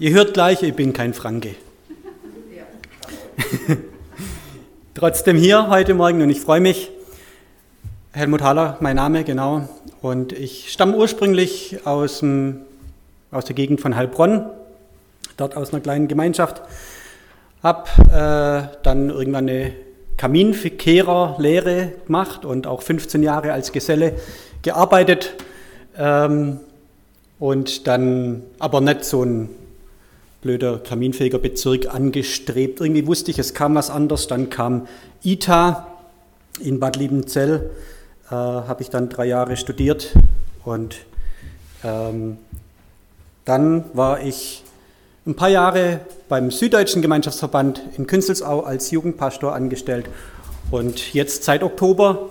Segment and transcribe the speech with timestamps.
[0.00, 1.56] Ihr hört gleich, ich bin kein Franke.
[4.94, 6.92] Trotzdem hier heute Morgen und ich freue mich.
[8.12, 9.68] Helmut Haller, mein Name, genau.
[10.00, 12.60] Und ich stamme ursprünglich aus, dem,
[13.32, 14.48] aus der Gegend von Heilbronn,
[15.36, 16.62] dort aus einer kleinen Gemeinschaft.
[17.64, 19.72] Habe äh, dann irgendwann eine
[20.16, 24.14] Kaminkehrerlehre gemacht und auch 15 Jahre als Geselle
[24.62, 25.34] gearbeitet.
[25.96, 26.60] Ähm,
[27.40, 29.48] und dann aber nicht so ein
[30.40, 32.80] blöder kaminfähiger Bezirk angestrebt.
[32.80, 34.28] Irgendwie wusste ich, es kam was anderes.
[34.28, 34.86] Dann kam
[35.22, 35.86] ITA
[36.60, 37.70] in Bad Liebenzell,
[38.28, 40.14] äh, habe ich dann drei Jahre studiert
[40.64, 40.96] und
[41.84, 42.38] ähm,
[43.44, 44.64] dann war ich
[45.26, 50.06] ein paar Jahre beim Süddeutschen Gemeinschaftsverband in Künzelsau als Jugendpastor angestellt
[50.70, 52.28] und jetzt seit Oktober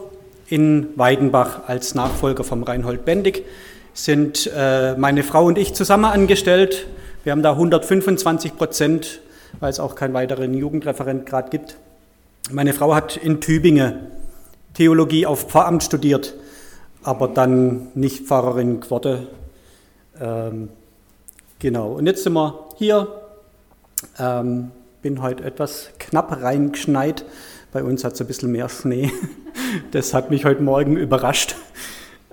[0.48, 3.43] in Weidenbach als Nachfolger vom Reinhold Bendig
[3.93, 6.87] sind äh, meine Frau und ich zusammen angestellt
[7.27, 9.20] wir haben da 125 Prozent,
[9.59, 11.76] weil es auch keinen weiteren Jugendreferent gerade gibt.
[12.51, 13.96] Meine Frau hat in Tübingen
[14.76, 16.35] Theologie auf Pfarramt studiert,
[17.04, 19.27] aber dann nicht Pfarrerin geworden.
[20.21, 20.70] Ähm,
[21.60, 23.10] genau, und jetzt sind wir hier.
[24.18, 27.26] Ähm, bin heute etwas knapp reingeschneit.
[27.73, 29.12] Bei uns hat es ein bisschen mehr Schnee.
[29.91, 31.55] Das hat mich heute Morgen überrascht.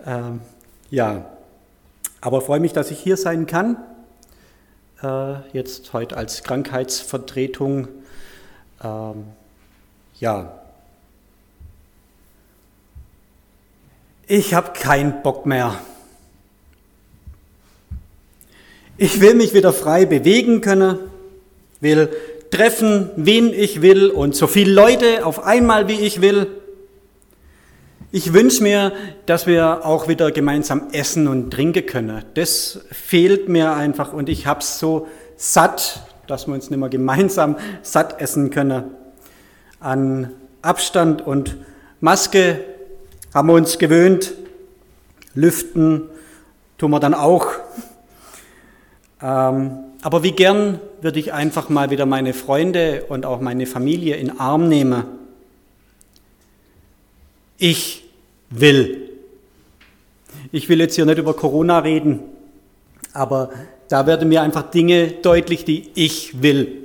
[0.06, 0.40] Ähm,
[0.90, 1.24] ja,
[2.20, 3.76] aber freue mich, dass ich hier sein kann
[5.52, 7.88] jetzt heute als Krankheitsvertretung.
[8.82, 9.24] Ähm,
[10.18, 10.58] ja,
[14.26, 15.78] ich habe keinen Bock mehr.
[18.96, 20.98] Ich will mich wieder frei bewegen können,
[21.80, 22.10] will
[22.50, 26.46] treffen, wen ich will und so viele Leute auf einmal, wie ich will.
[28.16, 28.92] Ich wünsche mir,
[29.26, 32.24] dass wir auch wieder gemeinsam essen und trinken können.
[32.34, 36.88] Das fehlt mir einfach und ich habe es so satt, dass wir uns nicht mehr
[36.88, 38.84] gemeinsam satt essen können.
[39.80, 40.30] An
[40.62, 41.56] Abstand und
[41.98, 42.60] Maske
[43.34, 44.34] haben wir uns gewöhnt.
[45.34, 46.02] Lüften
[46.78, 47.48] tun wir dann auch.
[49.20, 54.14] Ähm, aber wie gern würde ich einfach mal wieder meine Freunde und auch meine Familie
[54.14, 55.02] in Arm nehmen.
[57.58, 58.03] Ich
[58.50, 59.10] will.
[60.52, 62.20] Ich will jetzt hier nicht über Corona reden,
[63.12, 63.50] aber
[63.88, 66.84] da werden mir einfach Dinge deutlich, die ich will,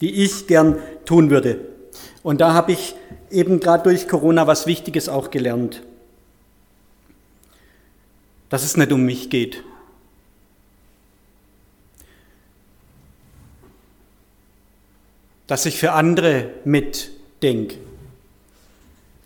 [0.00, 1.58] die ich gern tun würde.
[2.22, 2.94] Und da habe ich
[3.30, 5.82] eben gerade durch Corona was Wichtiges auch gelernt.
[8.48, 9.62] Dass es nicht um mich geht.
[15.46, 17.76] Dass ich für andere mitdenke.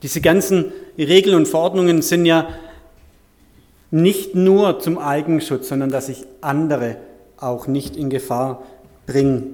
[0.03, 0.73] Diese ganzen
[1.03, 2.49] Regeln und Verordnungen sind ja
[3.91, 6.97] nicht nur zum Eigenschutz, sondern dass ich andere
[7.37, 8.63] auch nicht in Gefahr
[9.07, 9.45] bringe.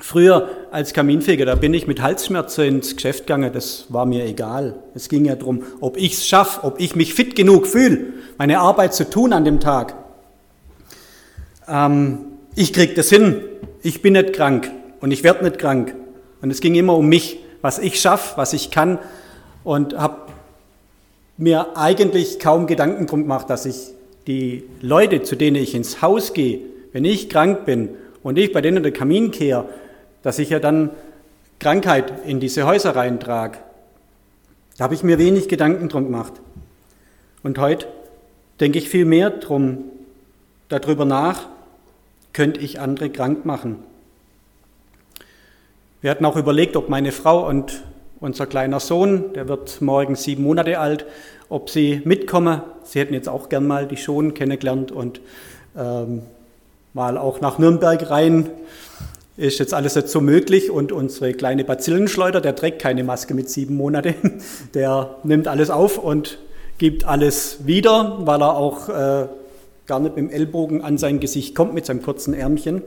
[0.00, 4.74] Früher als Kaminfeger, da bin ich mit Halsschmerzen ins Geschäft gegangen, das war mir egal.
[4.94, 8.06] Es ging ja darum, ob ich es schaffe, ob ich mich fit genug fühle,
[8.38, 9.94] meine Arbeit zu tun an dem Tag.
[11.68, 12.18] Ähm,
[12.56, 13.40] ich kriege das hin,
[13.82, 14.70] ich bin nicht krank
[15.00, 15.94] und ich werde nicht krank.
[16.42, 18.98] Und es ging immer um mich, was ich schaffe, was ich kann
[19.62, 20.16] und habe
[21.36, 23.90] mir eigentlich kaum Gedanken drum gemacht, dass ich
[24.26, 26.60] die Leute, zu denen ich ins Haus gehe,
[26.92, 27.90] wenn ich krank bin
[28.22, 29.68] und ich bei denen der Kamin kehre,
[30.22, 30.90] dass ich ja dann
[31.58, 33.58] Krankheit in diese Häuser reintrage.
[34.76, 36.32] Da habe ich mir wenig Gedanken drum gemacht.
[37.42, 37.86] Und heute
[38.60, 39.84] denke ich viel mehr drum,
[40.68, 41.48] darüber nach,
[42.32, 43.78] könnte ich andere krank machen.
[46.00, 47.82] Wir hatten auch überlegt, ob meine Frau und
[48.24, 51.04] unser kleiner Sohn, der wird morgen sieben Monate alt,
[51.50, 52.62] ob sie mitkommen.
[52.82, 55.20] Sie hätten jetzt auch gern mal die Schon kennengelernt und
[55.76, 56.22] ähm,
[56.94, 58.48] mal auch nach Nürnberg rein.
[59.36, 63.50] Ist jetzt alles nicht so möglich und unsere kleine Bazillenschleuder, der trägt keine Maske mit
[63.50, 64.14] sieben Monaten,
[64.74, 66.38] der nimmt alles auf und
[66.78, 69.26] gibt alles wieder, weil er auch äh,
[69.86, 72.80] gar nicht mit dem Ellbogen an sein Gesicht kommt mit seinem kurzen Ärmchen.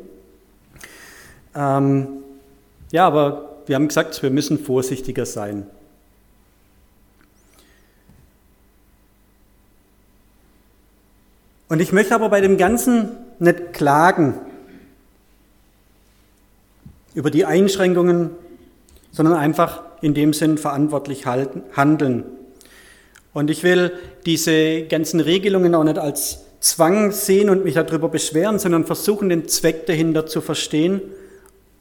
[1.55, 2.07] Ähm,
[2.91, 5.67] ja, aber wir haben gesagt, wir müssen vorsichtiger sein.
[11.69, 13.09] Und ich möchte aber bei dem Ganzen
[13.39, 14.35] nicht klagen
[17.13, 18.31] über die Einschränkungen,
[19.11, 22.23] sondern einfach in dem Sinn verantwortlich halten, handeln.
[23.33, 23.91] Und ich will
[24.25, 29.47] diese ganzen Regelungen auch nicht als Zwang sehen und mich darüber beschweren, sondern versuchen, den
[29.47, 31.01] Zweck dahinter zu verstehen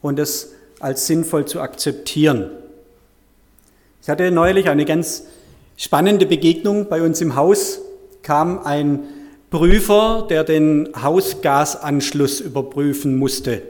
[0.03, 2.51] und es als sinnvoll zu akzeptieren.
[4.03, 5.25] Ich hatte neulich eine ganz
[5.77, 7.81] spannende Begegnung bei uns im Haus,
[8.23, 9.01] kam ein
[9.51, 13.63] Prüfer, der den Hausgasanschluss überprüfen musste.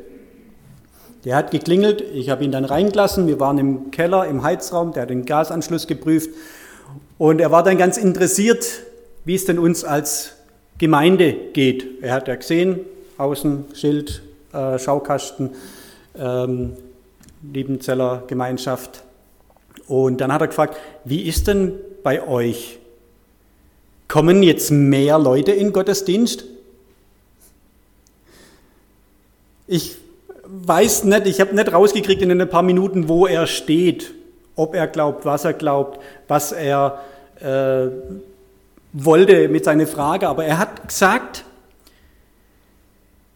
[1.25, 5.03] Der hat geklingelt, ich habe ihn dann reingelassen, wir waren im Keller, im Heizraum, der
[5.03, 6.31] hat den Gasanschluss geprüft
[7.19, 8.65] und er war dann ganz interessiert,
[9.25, 10.33] wie es denn uns als
[10.79, 12.03] Gemeinde geht.
[12.03, 12.81] Er hat ja gesehen,
[13.19, 15.51] außen Schild, äh, Schaukasten,
[16.19, 16.75] ähm,
[17.43, 19.03] Liebenzeller Gemeinschaft.
[19.89, 22.79] Und dann hat er gefragt, wie ist denn bei euch?
[24.09, 26.45] Kommen jetzt mehr Leute in Gottesdienst?
[29.67, 29.97] Ich
[30.45, 34.13] weiß nicht, ich habe nicht rausgekriegt in ein paar Minuten, wo er steht,
[34.55, 37.01] ob er glaubt, was er glaubt, was er
[37.41, 37.89] äh,
[38.93, 40.29] wollte mit seiner Frage.
[40.29, 41.45] Aber er hat gesagt,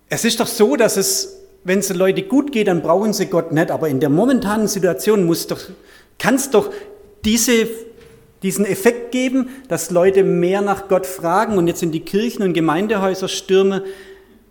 [0.09, 3.27] es ist doch so, dass es, wenn es den Leuten gut geht, dann brauchen sie
[3.27, 3.71] Gott nicht.
[3.71, 5.61] Aber in der momentanen Situation muss doch,
[6.19, 6.71] kann es doch
[7.25, 7.69] diese
[8.43, 12.55] diesen Effekt geben, dass Leute mehr nach Gott fragen und jetzt in die Kirchen und
[12.55, 13.83] Gemeindehäuser stürmen,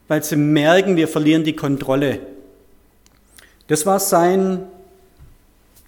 [0.08, 2.20] weil sie merken, wir verlieren die Kontrolle.
[3.68, 4.68] Das war sein,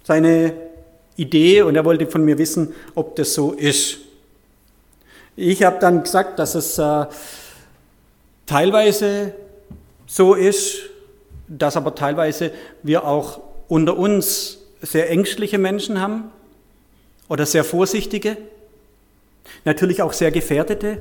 [0.02, 0.52] seine
[1.16, 3.98] Idee und er wollte von mir wissen, ob das so ist.
[5.36, 7.06] Ich habe dann gesagt, dass es äh,
[8.46, 9.34] teilweise
[10.06, 10.90] so ist,
[11.58, 12.52] dass aber teilweise
[12.82, 16.30] wir auch unter uns sehr ängstliche Menschen haben,
[17.32, 18.36] oder sehr vorsichtige,
[19.64, 20.98] natürlich auch sehr gefährdete,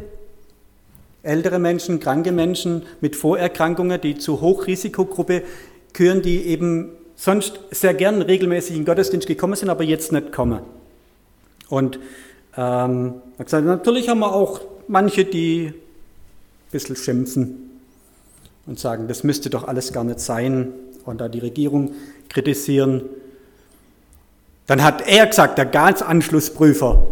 [1.23, 5.43] ältere Menschen, kranke Menschen mit Vorerkrankungen, die zur Hochrisikogruppe
[5.91, 10.61] gehören, die eben sonst sehr gern regelmäßig in Gottesdienst gekommen sind, aber jetzt nicht kommen.
[11.67, 11.99] Und
[12.55, 15.73] ähm, natürlich haben wir auch manche, die ein
[16.71, 17.70] bisschen schimpfen
[18.71, 20.71] und sagen, das müsste doch alles gar nicht sein
[21.03, 21.91] und da die Regierung
[22.29, 23.01] kritisieren.
[24.65, 27.05] Dann hat er gesagt, der Gasanschlussprüfer,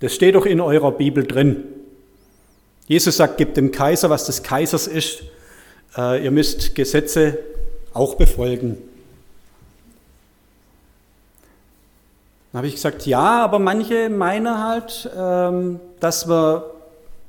[0.00, 1.62] das steht doch in eurer Bibel drin.
[2.88, 5.22] Jesus sagt, gebt dem Kaiser, was des Kaisers ist.
[5.96, 7.38] Äh, ihr müsst Gesetze
[7.94, 8.76] auch befolgen.
[12.50, 16.68] Dann habe ich gesagt, ja, aber manche meinen halt, ähm, dass wir,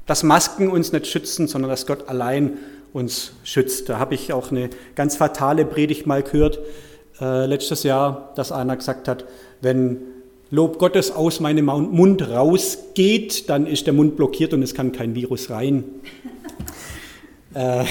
[0.07, 2.57] dass Masken uns nicht schützen, sondern dass Gott allein
[2.93, 3.89] uns schützt.
[3.89, 6.59] Da habe ich auch eine ganz fatale Predigt mal gehört
[7.19, 9.25] äh, letztes Jahr, dass einer gesagt hat,
[9.61, 9.97] wenn
[10.49, 15.15] Lob Gottes aus meinem Mund rausgeht, dann ist der Mund blockiert und es kann kein
[15.15, 15.85] Virus rein.
[17.53, 17.85] äh,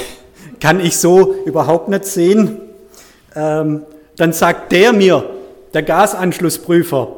[0.60, 2.60] kann ich so überhaupt nicht sehen.
[3.34, 3.82] Ähm,
[4.16, 5.24] dann sagt der mir,
[5.72, 7.16] der Gasanschlussprüfer,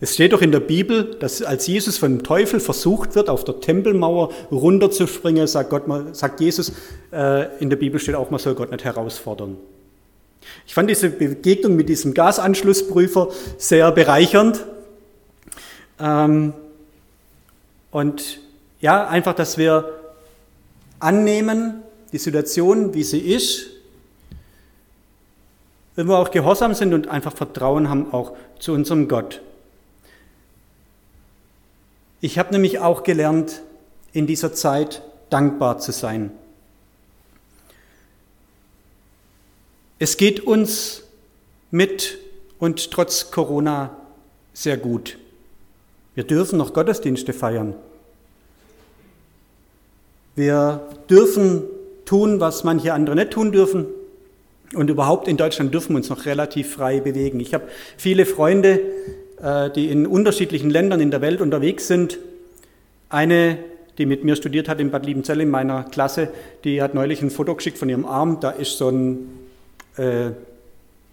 [0.00, 3.60] es steht doch in der Bibel, dass als Jesus vom Teufel versucht wird, auf der
[3.60, 5.84] Tempelmauer runterzuspringen, sagt, Gott,
[6.14, 6.72] sagt Jesus,
[7.12, 9.56] äh, in der Bibel steht auch, man soll Gott nicht herausfordern.
[10.66, 14.64] Ich fand diese Begegnung mit diesem Gasanschlussprüfer sehr bereichernd.
[15.98, 16.52] Ähm,
[17.90, 18.38] und
[18.80, 19.92] ja, einfach, dass wir
[21.00, 23.70] annehmen, die Situation, wie sie ist,
[25.96, 29.40] wenn wir auch gehorsam sind und einfach Vertrauen haben auch zu unserem Gott.
[32.20, 33.62] Ich habe nämlich auch gelernt,
[34.12, 36.32] in dieser Zeit dankbar zu sein.
[40.00, 41.02] Es geht uns
[41.70, 42.18] mit
[42.58, 43.96] und trotz Corona
[44.52, 45.18] sehr gut.
[46.14, 47.74] Wir dürfen noch Gottesdienste feiern.
[50.34, 51.64] Wir dürfen
[52.04, 53.86] tun, was manche andere nicht tun dürfen.
[54.74, 57.40] Und überhaupt in Deutschland dürfen wir uns noch relativ frei bewegen.
[57.40, 58.80] Ich habe viele Freunde,
[59.40, 62.18] die in unterschiedlichen Ländern in der Welt unterwegs sind.
[63.08, 63.58] Eine,
[63.98, 66.28] die mit mir studiert hat in Bad Liebenzell in meiner Klasse,
[66.64, 68.40] die hat neulich ein Foto geschickt von ihrem Arm.
[68.40, 69.30] Da ist so ein
[69.96, 70.30] äh,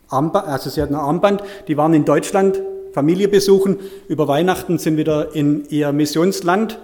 [0.09, 2.61] Armband, also sie hatten ein Armband, die waren in Deutschland,
[2.93, 6.79] Familie besuchen, über Weihnachten sind wieder in ihr Missionsland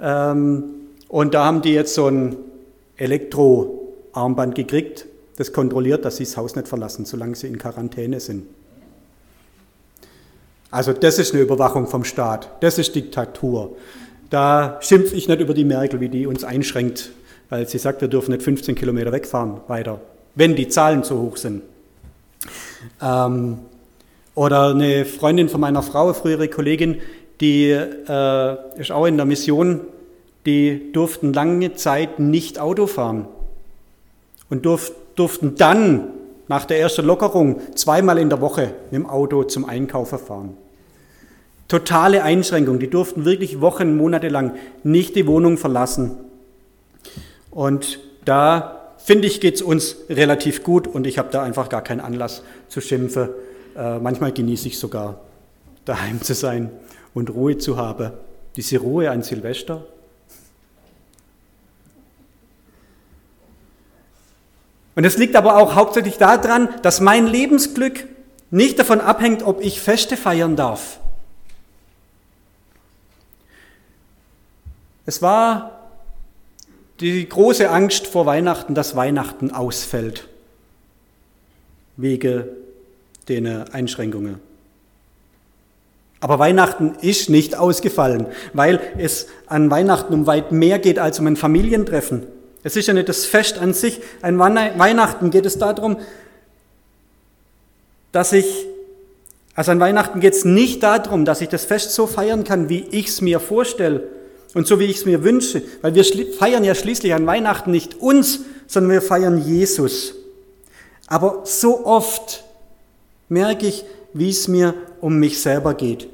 [0.00, 0.64] ähm,
[1.08, 2.36] und da haben die jetzt so ein
[2.96, 5.06] Elektroarmband gekriegt,
[5.36, 8.46] das kontrolliert, dass sie das Haus nicht verlassen, solange sie in Quarantäne sind.
[10.70, 13.76] Also das ist eine Überwachung vom Staat, das ist Diktatur.
[14.30, 17.10] Da schimpfe ich nicht über die Merkel, wie die uns einschränkt,
[17.48, 20.00] weil sie sagt, wir dürfen nicht 15 Kilometer wegfahren weiter
[20.36, 21.62] wenn die Zahlen zu hoch sind.
[23.02, 23.58] Ähm,
[24.36, 27.00] oder eine Freundin von meiner Frau, frühere Kollegin,
[27.40, 29.80] die äh, ist auch in der Mission,
[30.44, 33.26] die durften lange Zeit nicht Auto fahren
[34.48, 36.12] und durf, durften dann
[36.48, 40.56] nach der ersten Lockerung zweimal in der Woche mit dem Auto zum Einkaufen fahren.
[41.68, 46.12] Totale Einschränkung, die durften wirklich Wochen, Monate lang nicht die Wohnung verlassen.
[47.50, 51.82] Und da finde ich, geht es uns relativ gut und ich habe da einfach gar
[51.82, 53.30] keinen Anlass zu schimpfen.
[53.76, 55.20] Äh, manchmal genieße ich sogar,
[55.84, 56.70] daheim zu sein
[57.14, 58.12] und Ruhe zu haben.
[58.56, 59.84] Diese Ruhe an Silvester.
[64.96, 68.06] Und es liegt aber auch hauptsächlich daran, dass mein Lebensglück
[68.50, 70.98] nicht davon abhängt, ob ich Feste feiern darf.
[75.04, 75.90] Es war
[77.00, 80.26] die große Angst vor Weihnachten, dass Weihnachten ausfällt,
[81.96, 82.44] wegen
[83.28, 84.40] den Einschränkungen.
[86.20, 91.26] Aber Weihnachten ist nicht ausgefallen, weil es an Weihnachten um weit mehr geht als um
[91.26, 92.26] ein Familientreffen.
[92.66, 94.00] Es ist ja nicht das Fest an sich.
[94.22, 95.98] An Weihnachten geht es darum,
[98.10, 98.66] dass ich,
[99.54, 102.84] also an Weihnachten geht es nicht darum, dass ich das Fest so feiern kann, wie
[102.90, 104.08] ich es mir vorstelle
[104.52, 108.00] und so wie ich es mir wünsche, weil wir feiern ja schließlich an Weihnachten nicht
[108.00, 110.14] uns, sondern wir feiern Jesus.
[111.06, 112.42] Aber so oft
[113.28, 116.08] merke ich, wie es mir um mich selber geht.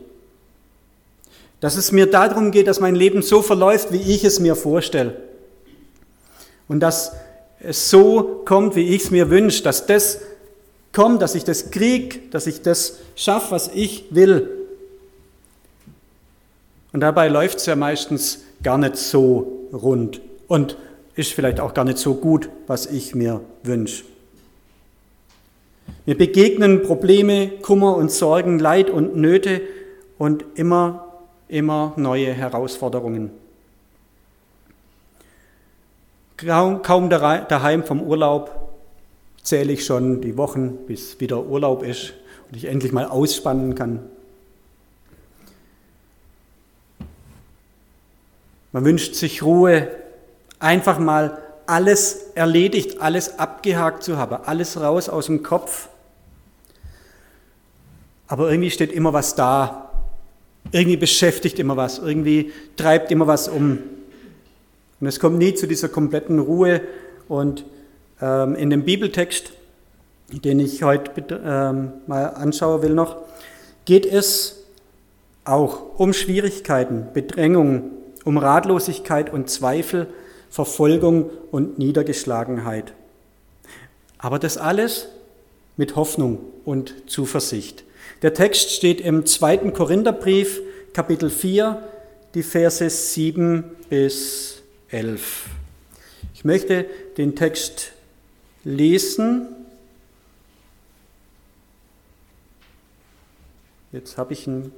[1.61, 5.32] Dass es mir darum geht, dass mein Leben so verläuft, wie ich es mir vorstelle.
[6.69, 7.12] Und dass
[7.61, 10.21] es so kommt, wie ich es mir wünsche, dass das
[10.92, 14.49] kommt, dass ich das kriege, dass ich das schaffe, was ich will.
[16.92, 20.76] Und dabei läuft es ja meistens gar nicht so rund und
[21.14, 24.04] ist vielleicht auch gar nicht so gut, was ich mir wünsche.
[26.04, 29.62] Mir begegnen Probleme, Kummer und Sorgen, Leid und Nöte
[30.19, 33.31] und immer, immer neue Herausforderungen.
[36.45, 38.73] Kaum, kaum daheim vom Urlaub
[39.43, 42.15] zähle ich schon die Wochen, bis wieder Urlaub ist
[42.49, 44.01] und ich endlich mal ausspannen kann.
[48.73, 49.89] Man wünscht sich Ruhe,
[50.59, 55.89] einfach mal alles erledigt, alles abgehakt zu haben, alles raus aus dem Kopf.
[58.27, 59.91] Aber irgendwie steht immer was da,
[60.71, 63.79] irgendwie beschäftigt immer was, irgendwie treibt immer was um.
[65.02, 66.80] Und es kommt nie zu dieser kompletten Ruhe.
[67.26, 67.64] Und
[68.21, 69.50] ähm, in dem Bibeltext,
[70.30, 71.11] den ich heute
[71.44, 73.16] ähm, mal anschauen will noch,
[73.85, 74.62] geht es
[75.44, 77.90] auch um Schwierigkeiten, Bedrängung,
[78.25, 80.06] um Ratlosigkeit und Zweifel,
[80.50, 82.92] Verfolgung und Niedergeschlagenheit.
[84.18, 85.09] Aber das alles
[85.76, 87.82] mit Hoffnung und Zuversicht.
[88.23, 90.61] Der Text steht im zweiten Korintherbrief,
[90.92, 91.82] Kapitel 4,
[92.35, 94.62] die Verse 7 bis
[94.93, 95.47] 11.
[96.35, 97.93] Ich möchte den Text
[98.65, 99.49] lesen.
[103.91, 104.73] Jetzt habe ich ihn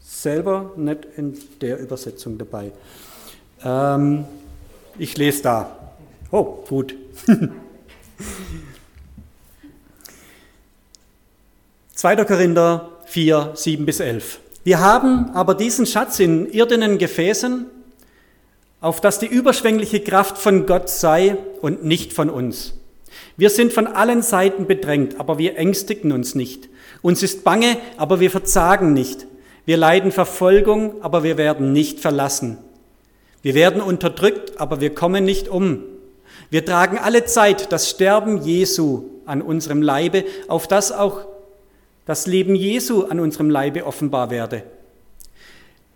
[0.00, 2.72] selber nicht in der Übersetzung dabei.
[3.64, 4.24] Ähm,
[4.98, 5.92] ich lese da.
[6.30, 6.94] Oh, gut.
[11.94, 12.24] 2.
[12.24, 14.40] Korinther 4, 7 bis 11.
[14.64, 17.66] Wir haben aber diesen Schatz in irdenen Gefäßen,
[18.82, 22.74] auf dass die überschwängliche Kraft von Gott sei und nicht von uns.
[23.38, 26.68] Wir sind von allen Seiten bedrängt, aber wir ängstigen uns nicht.
[27.00, 29.26] Uns ist bange, aber wir verzagen nicht.
[29.64, 32.58] Wir leiden Verfolgung, aber wir werden nicht verlassen.
[33.40, 35.84] Wir werden unterdrückt, aber wir kommen nicht um.
[36.50, 41.26] Wir tragen alle Zeit das Sterben Jesu an unserem Leibe, auf das auch
[42.04, 44.64] das Leben Jesu an unserem Leibe offenbar werde.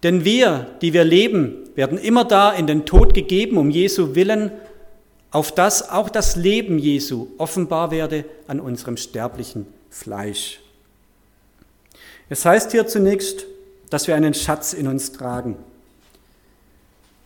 [0.05, 4.51] Denn wir, die wir leben, werden immer da in den Tod gegeben, um Jesu willen,
[5.31, 10.61] auf das auch das Leben Jesu offenbar werde an unserem sterblichen Fleisch.
[12.29, 13.47] Es heißt hier zunächst,
[13.91, 15.57] dass wir einen Schatz in uns tragen.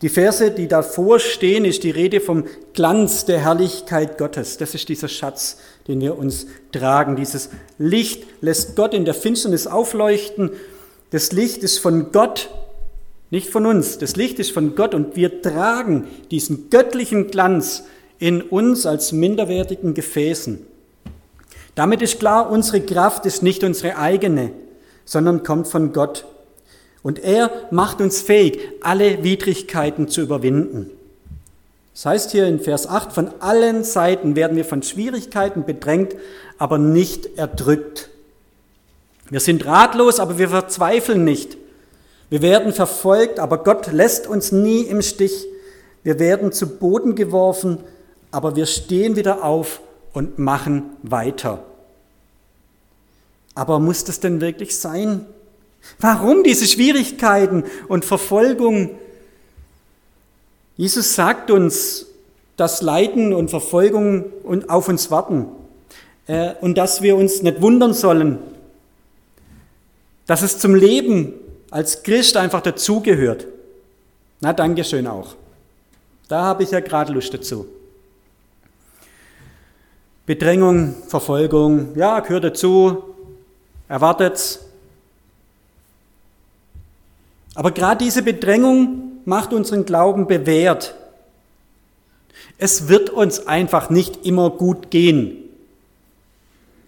[0.03, 4.57] Die Verse, die davor stehen, ist die Rede vom Glanz der Herrlichkeit Gottes.
[4.57, 7.17] Das ist dieser Schatz, den wir uns tragen.
[7.17, 10.51] Dieses Licht lässt Gott in der Finsternis aufleuchten.
[11.11, 12.49] Das Licht ist von Gott,
[13.31, 13.99] nicht von uns.
[13.99, 17.85] Das Licht ist von Gott und wir tragen diesen göttlichen Glanz
[18.19, 20.67] in uns als minderwertigen Gefäßen.
[21.75, 24.51] Damit ist klar, unsere Kraft ist nicht unsere eigene,
[25.05, 26.27] sondern kommt von Gott.
[27.03, 30.91] Und er macht uns fähig, alle Widrigkeiten zu überwinden.
[31.95, 36.15] Das heißt hier in Vers 8, von allen Seiten werden wir von Schwierigkeiten bedrängt,
[36.59, 38.11] aber nicht erdrückt.
[39.31, 41.57] Wir sind ratlos, aber wir verzweifeln nicht.
[42.31, 45.47] Wir werden verfolgt, aber Gott lässt uns nie im Stich.
[46.05, 47.79] Wir werden zu Boden geworfen,
[48.31, 49.81] aber wir stehen wieder auf
[50.13, 51.65] und machen weiter.
[53.55, 55.27] Aber muss das denn wirklich sein?
[55.99, 58.91] Warum diese Schwierigkeiten und Verfolgung?
[60.77, 62.07] Jesus sagt uns,
[62.57, 64.27] dass Leiden und Verfolgung
[64.69, 65.47] auf uns warten
[66.27, 68.39] äh, und dass wir uns nicht wundern sollen,
[70.27, 71.35] dass es zum Leben
[71.71, 73.47] als Christ einfach dazugehört.
[74.41, 75.35] Na, Dankeschön auch.
[76.29, 77.67] Da habe ich ja gerade Lust dazu.
[80.27, 83.03] Bedrängung, Verfolgung, ja, gehört dazu,
[83.89, 84.61] erwartet's.
[87.57, 90.95] Aber gerade diese Bedrängung macht unseren Glauben bewährt.
[92.59, 95.37] Es wird uns einfach nicht immer gut gehen.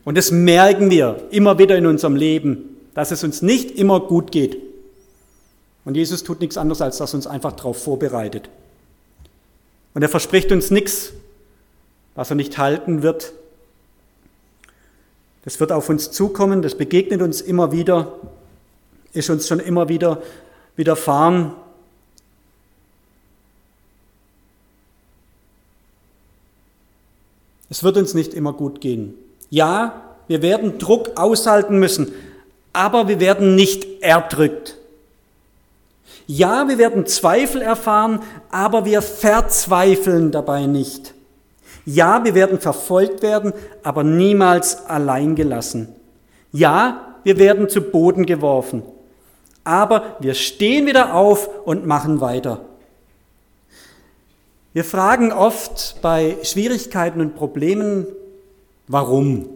[0.04, 4.30] Und das merken wir immer wieder in unserem Leben, dass es uns nicht immer gut
[4.30, 4.61] geht.
[5.84, 8.48] Und Jesus tut nichts anderes, als dass er uns einfach darauf vorbereitet.
[9.94, 11.12] Und er verspricht uns nichts,
[12.14, 13.32] was er nicht halten wird.
[15.44, 18.14] Das wird auf uns zukommen, das begegnet uns immer wieder,
[19.12, 20.22] ist uns schon immer wieder
[20.76, 21.52] widerfahren.
[27.68, 29.14] Es wird uns nicht immer gut gehen.
[29.50, 32.12] Ja, wir werden Druck aushalten müssen,
[32.72, 34.76] aber wir werden nicht erdrückt.
[36.26, 41.14] Ja, wir werden Zweifel erfahren, aber wir verzweifeln dabei nicht.
[41.84, 43.52] Ja, wir werden verfolgt werden,
[43.82, 45.88] aber niemals allein gelassen.
[46.52, 48.82] Ja, wir werden zu Boden geworfen,
[49.64, 52.60] aber wir stehen wieder auf und machen weiter.
[54.72, 58.06] Wir fragen oft bei Schwierigkeiten und Problemen,
[58.88, 59.48] warum?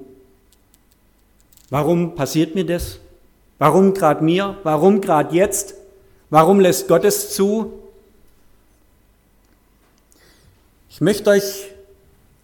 [1.70, 2.98] Warum passiert mir das?
[3.58, 4.58] Warum gerade mir?
[4.62, 5.74] Warum gerade jetzt?
[6.28, 7.72] Warum lässt Gott es zu?
[10.90, 11.68] Ich möchte euch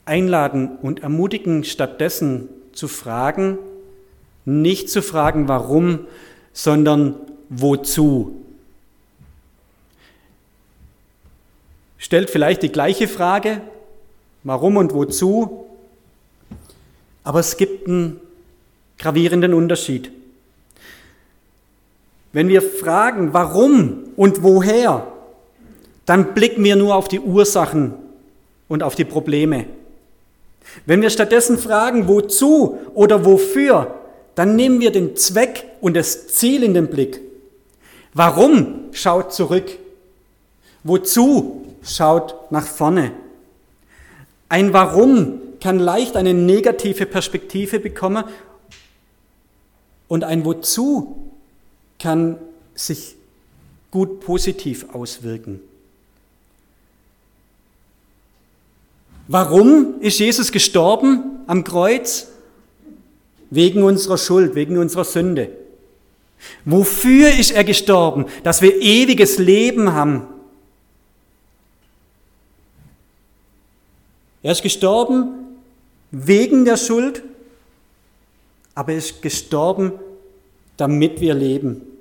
[0.04, 3.58] einladen und ermutigen, stattdessen zu fragen,
[4.44, 6.06] nicht zu fragen, warum,
[6.52, 7.16] sondern
[7.48, 8.36] wozu.
[11.98, 13.62] Stellt vielleicht die gleiche Frage,
[14.44, 15.66] warum und wozu,
[17.24, 18.20] aber es gibt einen
[18.98, 20.10] gravierenden Unterschied.
[22.32, 25.06] Wenn wir fragen, warum und woher,
[26.06, 27.94] dann blicken wir nur auf die Ursachen
[28.68, 29.66] und auf die Probleme.
[30.86, 33.94] Wenn wir stattdessen fragen, wozu oder wofür,
[34.34, 37.20] dann nehmen wir den Zweck und das Ziel in den Blick.
[38.14, 39.78] Warum schaut zurück?
[40.84, 43.12] Wozu schaut nach vorne?
[44.48, 48.24] Ein Warum kann leicht eine negative Perspektive bekommen
[50.08, 51.31] und ein Wozu
[52.02, 52.36] kann
[52.74, 53.14] sich
[53.92, 55.60] gut positiv auswirken.
[59.28, 62.28] Warum ist Jesus gestorben am Kreuz?
[63.50, 65.50] Wegen unserer Schuld, wegen unserer Sünde.
[66.64, 68.26] Wofür ist er gestorben?
[68.42, 70.26] Dass wir ewiges Leben haben.
[74.42, 75.28] Er ist gestorben
[76.10, 77.22] wegen der Schuld,
[78.74, 79.92] aber er ist gestorben,
[80.76, 81.91] damit wir leben.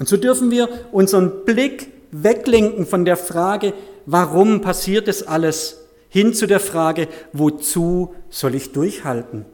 [0.00, 3.74] Und so dürfen wir unseren Blick weglenken von der Frage,
[4.06, 5.76] warum passiert es alles,
[6.08, 9.44] hin zu der Frage, wozu soll ich durchhalten?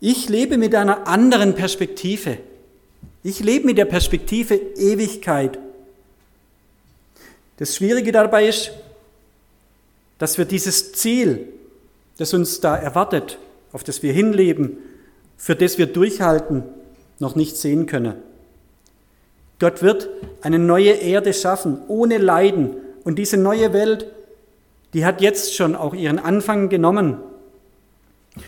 [0.00, 2.38] Ich lebe mit einer anderen Perspektive.
[3.24, 5.58] Ich lebe mit der Perspektive Ewigkeit.
[7.56, 8.70] Das Schwierige dabei ist,
[10.18, 11.48] dass wir dieses Ziel,
[12.16, 13.38] das uns da erwartet,
[13.72, 14.78] auf das wir hinleben,
[15.36, 16.62] für das wir durchhalten,
[17.22, 18.16] noch nicht sehen können.
[19.58, 20.10] Gott wird
[20.42, 22.74] eine neue Erde schaffen, ohne Leiden.
[23.04, 24.06] Und diese neue Welt,
[24.92, 27.18] die hat jetzt schon auch ihren Anfang genommen.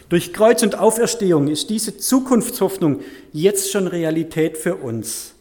[0.08, 3.00] Durch Kreuz und Auferstehung ist diese Zukunftshoffnung
[3.32, 5.34] jetzt schon Realität für uns.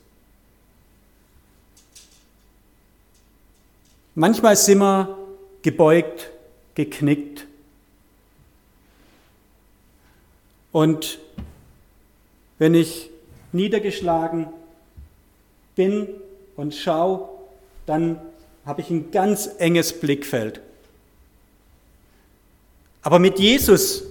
[4.15, 5.17] Manchmal sind wir
[5.63, 6.29] gebeugt,
[6.75, 7.47] geknickt.
[10.71, 11.17] Und
[12.59, 13.09] wenn ich
[13.53, 14.47] niedergeschlagen
[15.75, 16.07] bin
[16.55, 17.29] und schaue,
[17.85, 18.19] dann
[18.65, 20.61] habe ich ein ganz enges Blickfeld.
[23.01, 24.03] Aber mit Jesus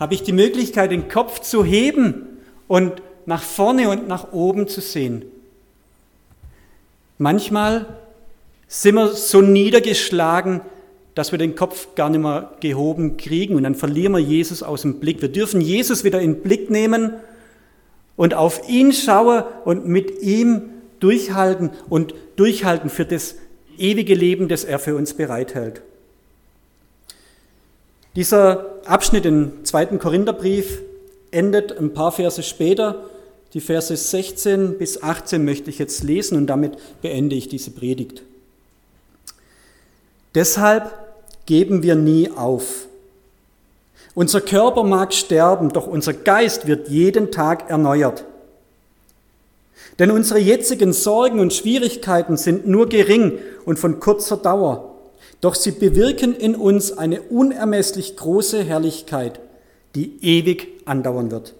[0.00, 2.26] habe ich die Möglichkeit, den Kopf zu heben
[2.66, 5.24] und nach vorne und nach oben zu sehen.
[7.18, 7.86] Manchmal
[8.66, 10.62] sind wir so niedergeschlagen,
[11.14, 14.82] dass wir den Kopf gar nicht mehr gehoben kriegen und dann verlieren wir Jesus aus
[14.82, 15.22] dem Blick.
[15.22, 17.12] Wir dürfen Jesus wieder in den Blick nehmen
[18.16, 20.62] und auf ihn schauen und mit ihm
[21.00, 23.36] durchhalten und durchhalten für das
[23.78, 25.82] ewige Leben, das er für uns bereithält.
[28.16, 30.82] Dieser Abschnitt im zweiten Korintherbrief
[31.32, 33.04] endet ein paar Verse später.
[33.54, 38.22] Die Verse 16 bis 18 möchte ich jetzt lesen und damit beende ich diese Predigt.
[40.34, 40.92] Deshalb
[41.46, 42.86] geben wir nie auf.
[44.14, 48.24] Unser Körper mag sterben, doch unser Geist wird jeden Tag erneuert.
[49.98, 54.90] Denn unsere jetzigen Sorgen und Schwierigkeiten sind nur gering und von kurzer Dauer.
[55.40, 59.40] doch sie bewirken in uns eine unermesslich große Herrlichkeit,
[59.94, 61.52] die ewig andauern wird.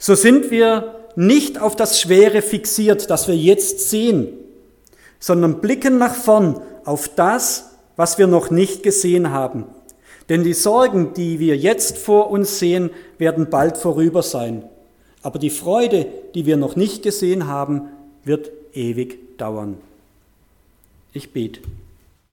[0.00, 4.26] So sind wir nicht auf das Schwere fixiert, das wir jetzt sehen,
[5.20, 9.66] sondern blicken nach vorn auf das, was wir noch nicht gesehen haben.
[10.30, 14.62] Denn die Sorgen, die wir jetzt vor uns sehen, werden bald vorüber sein.
[15.22, 17.88] Aber die Freude, die wir noch nicht gesehen haben,
[18.24, 19.76] wird ewig dauern.
[21.12, 21.60] Ich bete.